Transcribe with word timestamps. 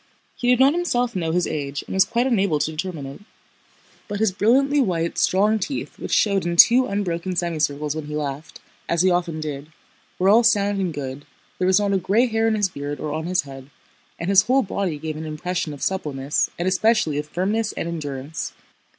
He 0.35 0.47
did 0.49 0.59
not 0.59 0.73
himself 0.73 1.15
know 1.15 1.31
his 1.31 1.45
age 1.45 1.83
and 1.85 1.93
was 1.93 2.05
quite 2.05 2.25
unable 2.25 2.57
to 2.57 2.71
determine 2.71 3.05
it. 3.05 3.21
But 4.07 4.19
his 4.19 4.31
brilliantly 4.31 4.81
white, 4.81 5.19
strong 5.19 5.59
teeth 5.59 5.99
which 5.99 6.11
showed 6.11 6.43
in 6.43 6.55
two 6.55 6.87
unbroken 6.87 7.35
semicircles 7.35 7.95
when 7.95 8.05
he 8.07 8.15
laughed—as 8.15 9.03
he 9.03 9.11
often 9.11 9.39
did—were 9.39 10.27
all 10.27 10.43
sound 10.43 10.79
and 10.81 10.91
good, 10.91 11.25
there 11.59 11.67
was 11.67 11.79
not 11.79 11.93
a 11.93 11.97
gray 11.97 12.25
hair 12.25 12.47
in 12.47 12.55
his 12.55 12.67
beard 12.69 12.99
or 12.99 13.13
on 13.13 13.27
his 13.27 13.43
head, 13.43 13.69
and 14.17 14.31
his 14.31 14.41
whole 14.41 14.63
body 14.63 14.97
gave 14.97 15.17
an 15.17 15.25
impression 15.27 15.71
of 15.71 15.83
suppleness 15.83 16.49
and 16.57 16.67
especially 16.67 17.19
of 17.19 17.27
firmness 17.27 17.71
and 17.73 17.87
endurance. 17.87 18.53